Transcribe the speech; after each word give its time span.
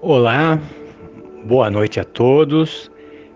Olá, 0.00 0.60
boa 1.44 1.68
noite 1.68 1.98
a 1.98 2.04
todos. 2.04 2.88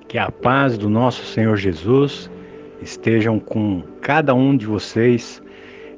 Que 0.07 0.17
a 0.17 0.31
paz 0.31 0.79
do 0.79 0.89
nosso 0.89 1.25
Senhor 1.25 1.57
Jesus 1.57 2.31
estejam 2.81 3.41
com 3.41 3.83
cada 4.01 4.33
um 4.33 4.57
de 4.57 4.65
vocês. 4.65 5.43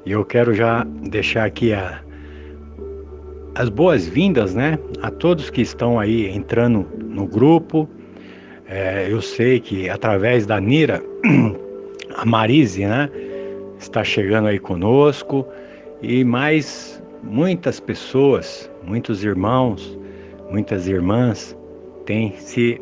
E 0.07 0.11
eu 0.11 0.25
quero 0.25 0.55
já 0.55 0.83
deixar 0.83 1.45
aqui 1.45 1.71
a, 1.71 2.01
as 3.53 3.69
boas-vindas, 3.69 4.55
né, 4.55 4.79
a 5.03 5.11
todos 5.11 5.51
que 5.51 5.61
estão 5.61 5.99
aí 5.99 6.27
entrando 6.35 6.87
no 6.99 7.27
grupo. 7.27 7.87
É, 8.67 9.05
eu 9.07 9.21
sei 9.21 9.59
que 9.59 9.87
através 9.87 10.47
da 10.47 10.59
Nira, 10.59 10.99
a 12.17 12.25
Marise, 12.25 12.87
né, 12.87 13.07
está 13.77 14.03
chegando 14.03 14.47
aí 14.47 14.57
conosco 14.57 15.47
e 16.01 16.23
mais 16.23 16.99
muitas 17.21 17.79
pessoas, 17.79 18.67
muitos 18.83 19.23
irmãos, 19.23 19.95
muitas 20.49 20.87
irmãs 20.87 21.55
têm 22.05 22.33
se 22.37 22.81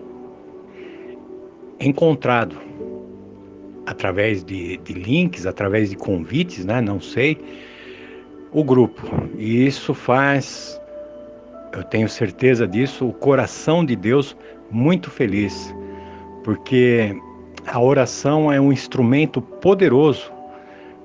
encontrado 1.80 2.58
através 3.86 4.44
de, 4.44 4.78
de 4.78 4.94
links, 4.94 5.46
através 5.46 5.90
de 5.90 5.96
convites, 5.96 6.66
né, 6.66 6.82
não 6.82 7.00
sei, 7.00 7.38
o 8.52 8.64
grupo. 8.64 9.02
E 9.38 9.66
isso 9.66 9.94
faz, 9.94 10.80
eu 11.74 11.84
tenho 11.84 12.08
certeza 12.08 12.68
disso, 12.68 13.08
o 13.08 13.14
coração 13.14 13.86
de 13.86 13.96
Deus 13.96 14.38
muito 14.72 15.10
feliz, 15.10 15.74
porque 16.44 17.16
a 17.66 17.82
oração 17.82 18.52
é 18.52 18.60
um 18.60 18.72
instrumento 18.72 19.42
poderoso 19.42 20.32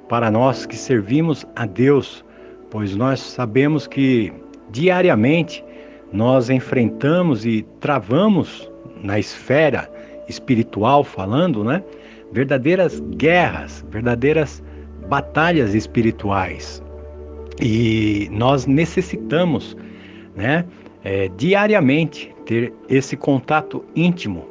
para 0.09 0.31
nós 0.31 0.65
que 0.65 0.77
servimos 0.77 1.45
a 1.55 1.67
Deus, 1.67 2.25
pois 2.71 2.95
nós 2.95 3.21
sabemos 3.21 3.87
que 3.87 4.33
diariamente 4.71 5.65
nós 6.13 6.51
enfrentamos 6.51 7.45
e 7.45 7.67
travamos 7.81 8.71
na 9.03 9.19
esfera 9.19 9.91
espiritual 10.29 11.05
falando, 11.05 11.65
né? 11.65 11.83
Verdadeiras 12.33 13.01
guerras, 13.17 13.85
verdadeiras 13.91 14.63
batalhas 15.09 15.75
espirituais. 15.75 16.83
E 17.61 18.29
nós 18.31 18.67
necessitamos, 18.67 19.77
né, 20.37 20.65
é, 21.03 21.29
diariamente 21.37 22.33
ter 22.45 22.73
esse 22.89 23.17
contato 23.17 23.85
íntimo 23.97 24.47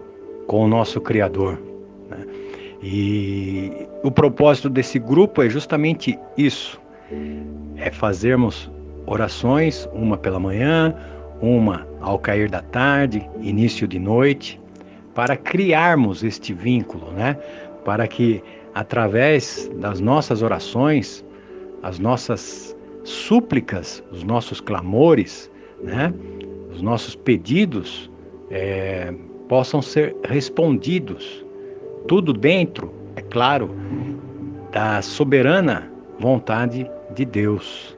com 0.48 0.66
o 0.66 0.68
nosso 0.68 1.00
Criador. 1.00 1.62
Né? 2.10 2.26
E 2.82 3.88
o 4.04 4.12
propósito 4.12 4.70
desse 4.70 5.00
grupo 5.00 5.42
é 5.42 5.50
justamente 5.50 6.18
isso: 6.38 6.80
é 7.78 7.92
fazermos 7.92 8.70
orações, 9.06 9.88
uma 9.94 10.18
pela 10.18 10.40
manhã, 10.40 10.94
uma 11.42 11.88
ao 12.02 12.18
cair 12.20 12.50
da 12.50 12.62
tarde, 12.62 13.28
início 13.42 13.88
de 13.88 14.00
noite, 14.00 14.60
para 15.14 15.36
criarmos 15.36 16.24
este 16.24 16.54
vínculo, 16.54 17.12
né? 17.12 17.36
Para 17.84 18.08
que 18.08 18.44
através 18.74 19.70
das 19.76 20.00
nossas 20.00 20.42
orações, 20.42 21.26
as 21.82 21.98
nossas 21.98 22.78
súplicas, 23.04 24.04
os 24.12 24.24
nossos 24.24 24.62
clamores, 24.62 25.50
né, 25.82 26.14
os 26.72 26.82
nossos 26.82 27.16
pedidos 27.16 28.12
é, 28.52 29.14
possam 29.48 29.82
ser 29.82 30.16
respondidos. 30.26 31.44
Tudo 32.08 32.34
dentro, 32.34 32.94
é 33.16 33.22
claro, 33.22 33.72
da 34.72 35.02
soberana 35.02 35.92
vontade 36.20 36.90
de 37.16 37.26
Deus. 37.26 37.98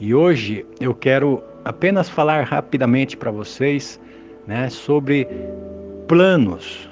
E 0.00 0.14
hoje 0.14 0.66
eu 0.80 0.94
quero 0.94 1.42
apenas 1.64 2.08
falar 2.08 2.44
rapidamente 2.44 3.16
para 3.16 3.30
vocês 3.30 4.00
né, 4.46 4.68
sobre 4.68 5.26
planos. 6.06 6.88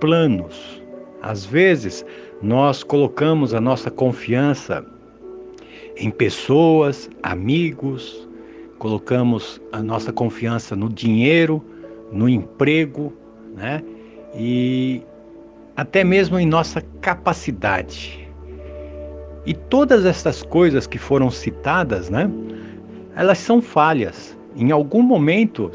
Planos. 0.00 0.82
Às 1.22 1.44
vezes 1.44 2.04
nós 2.42 2.82
colocamos 2.82 3.54
a 3.54 3.60
nossa 3.60 3.90
confiança 3.90 4.84
em 5.96 6.10
pessoas, 6.10 7.08
amigos, 7.22 8.28
colocamos 8.78 9.60
a 9.70 9.80
nossa 9.80 10.12
confiança 10.12 10.74
no 10.74 10.88
dinheiro, 10.88 11.62
no 12.10 12.28
emprego, 12.28 13.12
né? 13.54 13.82
E 14.34 15.02
até 15.76 16.02
mesmo 16.02 16.38
em 16.38 16.46
nossa 16.46 16.80
capacidade. 17.00 18.28
E 19.46 19.54
todas 19.54 20.04
essas 20.04 20.42
coisas 20.42 20.86
que 20.86 20.98
foram 20.98 21.30
citadas, 21.30 22.10
né? 22.10 22.28
Elas 23.14 23.38
são 23.38 23.60
falhas. 23.60 24.36
Em 24.56 24.70
algum 24.70 25.02
momento 25.02 25.70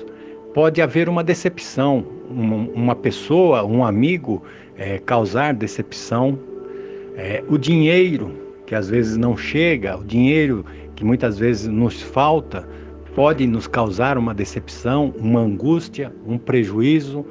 pode 0.54 0.82
haver 0.82 1.08
uma 1.08 1.24
decepção, 1.24 2.04
uma, 2.30 2.96
pessoa, 2.96 3.64
um 3.64 3.86
amigo 3.86 4.44
é, 4.76 4.98
causar 5.00 5.54
decepção. 5.54 6.38
É, 7.16 7.44
o 7.48 7.58
dinheiro 7.58 8.32
que 8.66 8.76
às 8.76 8.90
vezes 8.90 9.16
não 9.18 9.38
chega, 9.38 9.98
o 9.98 10.04
dinheiro 10.04 10.66
que 10.96 11.06
muitas 11.06 11.38
vezes 11.38 11.68
nos 11.68 12.02
falta, 12.02 12.68
pode 13.16 13.48
nos 13.48 13.68
causar 13.68 14.18
uma 14.18 14.34
decepção, 14.34 15.14
uma 15.18 15.40
angústia, 15.40 16.12
um 16.26 16.38
prejuízo. 16.38 17.26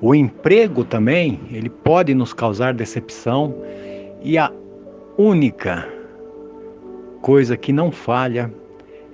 O 0.00 0.14
emprego 0.14 0.84
também, 0.84 1.40
ele 1.50 1.68
pode 1.68 2.14
nos 2.14 2.32
causar 2.32 2.72
decepção. 2.72 3.54
E 4.22 4.38
a 4.38 4.52
única 5.18 5.88
coisa 7.20 7.56
que 7.56 7.72
não 7.72 7.90
falha 7.90 8.50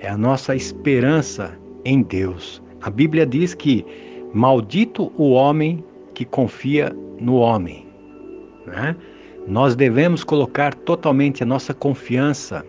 é 0.07 0.09
a 0.09 0.17
nossa 0.17 0.55
esperança 0.55 1.59
em 1.85 2.01
Deus. 2.01 2.63
A 2.81 2.89
Bíblia 2.89 3.27
diz 3.27 3.55
que 3.55 3.85
maldito 4.33 5.13
o 5.17 5.31
homem 5.31 5.85
que 6.15 6.25
confia 6.25 6.97
no 7.21 7.35
homem. 7.35 7.89
Né? 8.65 8.95
Nós 9.49 9.75
devemos 9.75 10.23
colocar 10.23 10.75
totalmente 10.75 11.43
a 11.43 11.47
nossa 11.47 11.75
confiança, 11.75 12.65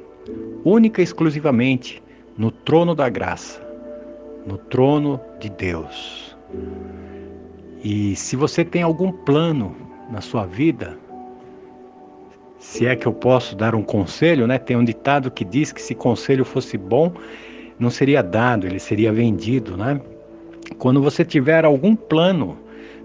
única 0.65 0.99
e 0.99 1.03
exclusivamente, 1.03 2.01
no 2.35 2.49
trono 2.49 2.95
da 2.95 3.07
graça, 3.07 3.61
no 4.47 4.57
trono 4.57 5.21
de 5.39 5.51
Deus. 5.51 6.35
E 7.83 8.15
se 8.15 8.35
você 8.35 8.65
tem 8.65 8.81
algum 8.81 9.11
plano 9.11 9.75
na 10.09 10.21
sua 10.21 10.47
vida, 10.47 10.97
se 12.59 12.85
é 12.85 12.95
que 12.95 13.05
eu 13.05 13.13
posso 13.13 13.55
dar 13.55 13.75
um 13.75 13.83
conselho, 13.83 14.47
né? 14.47 14.57
Tem 14.57 14.75
um 14.75 14.83
ditado 14.83 15.29
que 15.31 15.45
diz 15.45 15.71
que 15.71 15.81
se 15.81 15.93
conselho 15.95 16.43
fosse 16.43 16.77
bom, 16.77 17.11
não 17.79 17.89
seria 17.89 18.21
dado, 18.21 18.65
ele 18.65 18.79
seria 18.79 19.11
vendido, 19.11 19.77
né? 19.77 20.01
Quando 20.77 21.01
você 21.01 21.23
tiver 21.23 21.63
algum 21.65 21.95
plano 21.95 22.57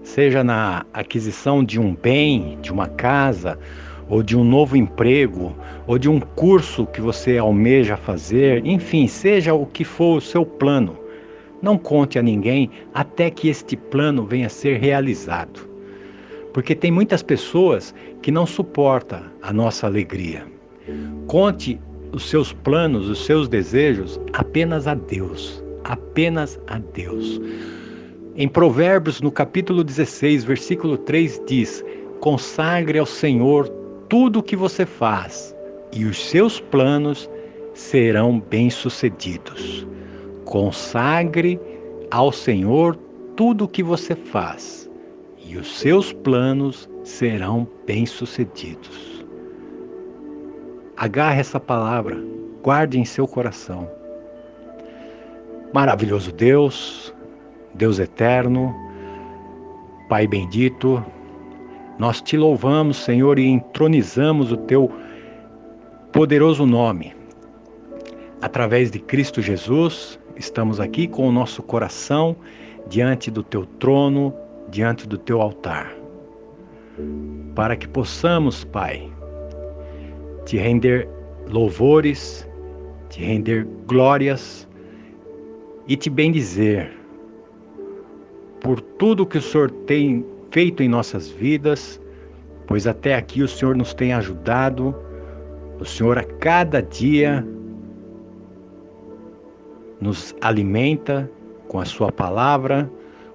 seja 0.03 0.43
na 0.43 0.85
aquisição 0.93 1.63
de 1.63 1.79
um 1.79 1.95
bem, 1.95 2.57
de 2.61 2.71
uma 2.71 2.87
casa, 2.87 3.57
ou 4.09 4.21
de 4.21 4.37
um 4.37 4.43
novo 4.43 4.75
emprego, 4.75 5.55
ou 5.87 5.97
de 5.97 6.09
um 6.09 6.19
curso 6.19 6.85
que 6.85 6.99
você 6.99 7.37
almeja 7.37 7.95
fazer, 7.95 8.65
enfim, 8.65 9.07
seja 9.07 9.53
o 9.53 9.65
que 9.65 9.83
for 9.83 10.17
o 10.17 10.21
seu 10.21 10.45
plano. 10.45 10.97
Não 11.61 11.77
conte 11.77 12.19
a 12.19 12.21
ninguém 12.21 12.69
até 12.93 13.29
que 13.29 13.47
este 13.47 13.77
plano 13.77 14.25
venha 14.25 14.47
a 14.47 14.49
ser 14.49 14.77
realizado. 14.77 15.72
Porque 16.53 16.75
tem 16.75 16.91
muitas 16.91 17.23
pessoas 17.23 17.93
que 18.21 18.31
não 18.31 18.45
suportam 18.45 19.23
a 19.41 19.51
nossa 19.51 19.87
alegria. 19.87 20.45
Conte 21.27 21.79
os 22.11 22.29
seus 22.29 22.53
planos, 22.53 23.09
os 23.09 23.25
seus 23.25 23.49
desejos 23.49 24.19
apenas 24.33 24.87
a 24.87 24.93
Deus, 24.93 25.63
apenas 25.83 26.59
a 26.67 26.77
Deus. 26.77 27.41
Em 28.35 28.47
Provérbios, 28.47 29.21
no 29.21 29.31
capítulo 29.31 29.83
16, 29.83 30.43
versículo 30.43 30.97
3, 30.97 31.41
diz: 31.47 31.83
Consagre 32.19 32.99
ao 32.99 33.05
Senhor 33.05 33.67
tudo 34.09 34.39
o 34.39 34.43
que 34.43 34.55
você 34.55 34.85
faz, 34.85 35.55
e 35.91 36.05
os 36.05 36.17
seus 36.29 36.59
planos 36.59 37.29
serão 37.73 38.39
bem-sucedidos. 38.39 39.87
Consagre 40.45 41.59
ao 42.11 42.31
Senhor 42.31 42.95
tudo 43.35 43.65
o 43.65 43.67
que 43.67 43.81
você 43.81 44.15
faz, 44.15 44.89
e 45.45 45.57
os 45.57 45.79
seus 45.79 46.13
planos 46.13 46.89
serão 47.03 47.67
bem-sucedidos. 47.85 49.25
Agarre 50.95 51.41
essa 51.41 51.59
palavra, 51.59 52.17
guarde 52.61 52.99
em 52.99 53.05
seu 53.05 53.27
coração. 53.27 53.89
Maravilhoso 55.73 56.31
Deus, 56.31 57.13
Deus 57.73 57.99
eterno, 57.99 58.73
Pai 60.07 60.27
bendito, 60.27 61.03
nós 61.97 62.21
te 62.21 62.37
louvamos, 62.37 62.97
Senhor, 62.97 63.39
e 63.39 63.45
entronizamos 63.45 64.51
o 64.51 64.57
teu 64.57 64.91
poderoso 66.11 66.65
nome. 66.65 67.15
Através 68.41 68.91
de 68.91 68.99
Cristo 68.99 69.41
Jesus, 69.41 70.19
estamos 70.35 70.79
aqui 70.79 71.07
com 71.07 71.27
o 71.27 71.31
nosso 71.31 71.63
coração 71.63 72.35
diante 72.87 73.31
do 73.31 73.41
teu 73.41 73.65
trono, 73.65 74.33
diante 74.73 75.07
do 75.07 75.17
teu 75.17 75.39
altar. 75.39 75.95
Para 77.55 77.75
que 77.75 77.87
possamos, 77.87 78.65
Pai, 78.65 79.09
te 80.45 80.57
render 80.57 81.07
louvores, 81.47 82.49
te 83.09 83.23
render 83.23 83.67
glórias 83.85 84.67
e 85.87 85.95
te 85.95 86.09
bendizer 86.09 86.91
por 88.61 88.81
tudo 88.81 89.25
que 89.25 89.37
o 89.37 89.41
Senhor 89.41 89.69
tem 89.85 90.25
feito 90.49 90.81
em 90.81 90.89
nossas 90.89 91.29
vidas, 91.29 92.01
pois 92.65 92.87
até 92.87 93.13
aqui 93.15 93.43
o 93.43 93.47
Senhor 93.47 93.75
nos 93.75 93.93
tem 93.93 94.13
ajudado, 94.13 94.95
o 95.79 95.85
Senhor 95.85 96.17
a 96.17 96.23
cada 96.23 96.81
dia 96.81 97.45
nos 100.01 100.35
alimenta 100.41 101.29
com 101.67 101.79
a 101.79 101.85
Sua 101.85 102.11
palavra, 102.11 102.89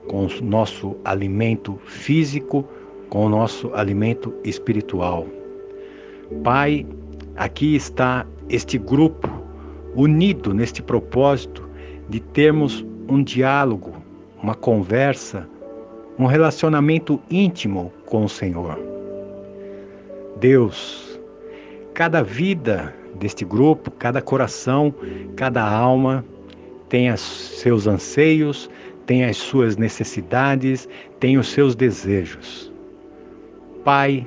com 0.09 0.27
o 0.27 0.29
nosso 0.43 0.97
alimento 1.05 1.79
físico, 1.85 2.65
com 3.09 3.27
o 3.27 3.29
nosso 3.29 3.73
alimento 3.75 4.35
espiritual. 4.45 5.27
Pai, 6.43 6.87
aqui 7.37 7.77
está 7.77 8.27
este 8.49 8.79
grupo 8.79 9.29
unido 9.95 10.53
neste 10.53 10.83
propósito 10.83 11.69
de 12.09 12.21
termos 12.21 12.85
um 13.09 13.23
diálogo, 13.23 13.93
uma 14.43 14.55
conversa, 14.55 15.49
um 16.19 16.27
relacionamento 16.27 17.21
íntimo 17.31 17.93
com 18.07 18.25
o 18.25 18.29
Senhor. 18.29 18.79
Deus, 20.39 21.21
cada 21.95 22.23
vida 22.23 22.95
deste 23.19 23.45
grupo, 23.45 23.91
cada 23.91 24.21
coração, 24.21 24.95
cada 25.37 25.63
alma 25.63 26.25
tem 26.89 27.15
seus 27.17 27.87
anseios, 27.87 28.71
tem 29.09 29.25
as 29.25 29.39
suas 29.39 29.79
necessidades, 29.79 30.87
tem 31.19 31.39
os 31.39 31.49
seus 31.49 31.75
desejos. 31.75 32.71
Pai, 33.83 34.27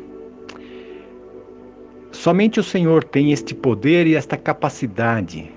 somente 2.12 2.60
o 2.60 2.64
Senhor 2.64 3.04
tem 3.04 3.32
este 3.32 3.54
poder 3.54 4.08
e 4.08 4.16
esta 4.16 4.36
capacidade 4.36 5.52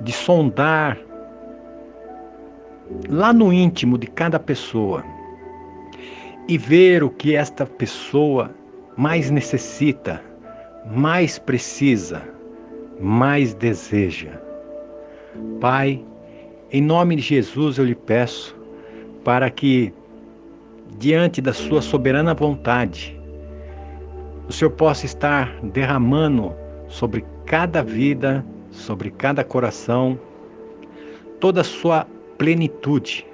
de 0.00 0.12
sondar 0.12 0.98
lá 3.08 3.32
no 3.32 3.52
íntimo 3.52 3.96
de 3.96 4.08
cada 4.08 4.40
pessoa 4.40 5.04
e 6.48 6.58
ver 6.58 7.04
o 7.04 7.10
que 7.10 7.36
esta 7.36 7.64
pessoa 7.64 8.50
mais 8.96 9.30
necessita, 9.30 10.20
mais 10.90 11.38
precisa, 11.38 12.22
mais 13.00 13.54
deseja. 13.54 14.32
Pai, 15.60 16.04
em 16.72 16.82
nome 16.82 17.16
de 17.16 17.22
Jesus 17.22 17.78
eu 17.78 17.84
lhe 17.84 17.94
peço 17.94 18.56
para 19.24 19.48
que, 19.50 19.92
diante 20.98 21.40
da 21.40 21.52
Sua 21.52 21.80
soberana 21.80 22.34
vontade, 22.34 23.18
o 24.48 24.52
Senhor 24.52 24.70
possa 24.72 25.06
estar 25.06 25.60
derramando 25.62 26.52
sobre 26.88 27.24
cada 27.44 27.82
vida, 27.82 28.44
sobre 28.70 29.10
cada 29.10 29.44
coração, 29.44 30.18
toda 31.40 31.60
a 31.60 31.64
Sua 31.64 32.06
plenitude, 32.38 33.26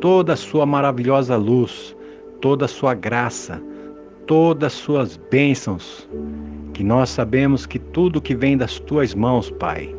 toda 0.00 0.32
a 0.32 0.36
Sua 0.36 0.66
maravilhosa 0.66 1.36
luz, 1.36 1.96
toda 2.40 2.64
a 2.64 2.68
Sua 2.68 2.94
graça, 2.94 3.62
todas 4.26 4.72
as 4.72 4.78
Suas 4.78 5.16
bênçãos, 5.30 6.08
que 6.74 6.82
nós 6.82 7.10
sabemos 7.10 7.66
que 7.66 7.78
tudo 7.78 8.20
que 8.20 8.34
vem 8.34 8.56
das 8.56 8.78
Tuas 8.80 9.14
mãos, 9.14 9.50
Pai, 9.50 9.94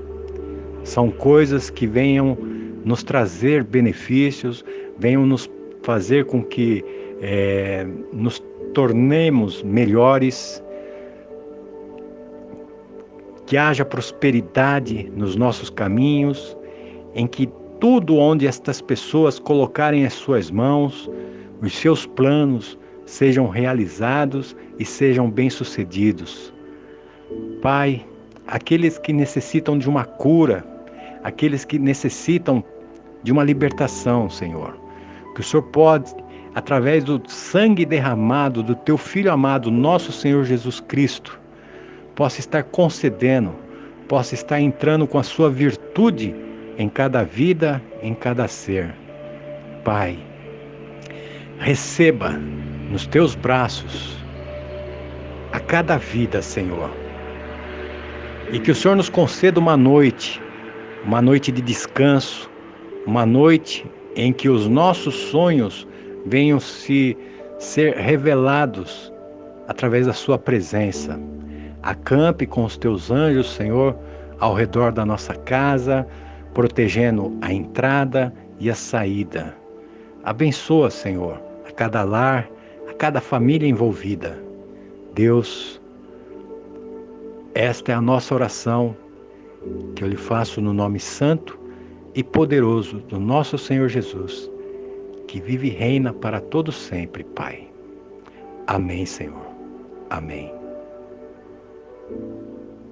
são 0.83 1.11
coisas 1.11 1.69
que 1.69 1.85
venham 1.85 2.37
nos 2.83 3.03
trazer 3.03 3.63
benefícios, 3.63 4.63
venham 4.97 5.25
nos 5.25 5.49
fazer 5.83 6.25
com 6.25 6.43
que 6.43 6.83
é, 7.21 7.85
nos 8.11 8.43
tornemos 8.73 9.61
melhores, 9.63 10.63
que 13.45 13.57
haja 13.57 13.83
prosperidade 13.83 15.11
nos 15.15 15.35
nossos 15.35 15.69
caminhos, 15.69 16.57
em 17.13 17.27
que 17.27 17.49
tudo 17.79 18.15
onde 18.15 18.47
estas 18.47 18.81
pessoas 18.81 19.39
colocarem 19.39 20.05
as 20.05 20.13
suas 20.13 20.49
mãos, 20.49 21.09
os 21.61 21.75
seus 21.75 22.05
planos 22.05 22.77
sejam 23.05 23.47
realizados 23.47 24.55
e 24.79 24.85
sejam 24.85 25.29
bem-sucedidos. 25.29 26.53
Pai, 27.61 28.05
aqueles 28.47 28.97
que 28.97 29.11
necessitam 29.11 29.77
de 29.77 29.89
uma 29.89 30.05
cura, 30.05 30.63
aqueles 31.23 31.65
que 31.65 31.77
necessitam 31.77 32.63
de 33.23 33.31
uma 33.31 33.43
libertação, 33.43 34.29
Senhor. 34.29 34.77
Que 35.35 35.41
o 35.41 35.43
Senhor 35.43 35.63
pode, 35.63 36.13
através 36.55 37.03
do 37.03 37.21
sangue 37.27 37.85
derramado 37.85 38.63
do 38.63 38.75
teu 38.75 38.97
filho 38.97 39.31
amado, 39.31 39.71
nosso 39.71 40.11
Senhor 40.11 40.43
Jesus 40.43 40.79
Cristo, 40.79 41.39
possa 42.15 42.39
estar 42.39 42.63
concedendo, 42.63 43.53
possa 44.07 44.33
estar 44.33 44.59
entrando 44.59 45.07
com 45.07 45.17
a 45.17 45.23
sua 45.23 45.49
virtude 45.49 46.35
em 46.77 46.89
cada 46.89 47.23
vida, 47.23 47.81
em 48.01 48.13
cada 48.13 48.47
ser. 48.47 48.93
Pai, 49.83 50.19
receba 51.59 52.31
nos 52.89 53.07
teus 53.07 53.35
braços 53.35 54.17
a 55.51 55.59
cada 55.59 55.97
vida, 55.97 56.41
Senhor. 56.41 56.89
E 58.51 58.59
que 58.59 58.71
o 58.71 58.75
Senhor 58.75 58.95
nos 58.95 59.09
conceda 59.09 59.59
uma 59.59 59.77
noite 59.77 60.41
uma 61.03 61.21
noite 61.21 61.51
de 61.51 61.61
descanso, 61.61 62.49
uma 63.05 63.25
noite 63.25 63.85
em 64.15 64.31
que 64.31 64.49
os 64.49 64.67
nossos 64.67 65.15
sonhos 65.15 65.87
venham 66.25 66.59
se 66.59 67.17
ser 67.57 67.95
revelados 67.95 69.11
através 69.67 70.05
da 70.05 70.13
sua 70.13 70.37
presença. 70.37 71.19
Acampe 71.81 72.45
com 72.45 72.65
os 72.65 72.77
teus 72.77 73.09
anjos, 73.09 73.51
Senhor, 73.53 73.95
ao 74.39 74.53
redor 74.53 74.91
da 74.91 75.05
nossa 75.05 75.33
casa, 75.33 76.05
protegendo 76.53 77.35
a 77.41 77.51
entrada 77.51 78.33
e 78.59 78.69
a 78.69 78.75
saída. 78.75 79.55
Abençoa, 80.23 80.89
Senhor, 80.91 81.41
a 81.67 81.71
cada 81.71 82.03
lar, 82.03 82.47
a 82.87 82.93
cada 82.93 83.19
família 83.19 83.67
envolvida. 83.67 84.37
Deus, 85.15 85.81
esta 87.55 87.91
é 87.91 87.95
a 87.95 88.01
nossa 88.01 88.35
oração 88.35 88.95
que 89.95 90.03
eu 90.03 90.07
lhe 90.07 90.17
faço 90.17 90.61
no 90.61 90.73
nome 90.73 90.99
santo 90.99 91.59
e 92.13 92.23
poderoso 92.23 92.99
do 92.99 93.19
nosso 93.19 93.57
Senhor 93.57 93.87
Jesus, 93.87 94.49
que 95.27 95.39
vive 95.39 95.67
e 95.67 95.71
reina 95.71 96.13
para 96.13 96.41
todo 96.41 96.71
sempre, 96.71 97.23
Pai. 97.23 97.67
Amém, 98.67 99.05
Senhor. 99.05 99.45
Amém. 100.09 100.51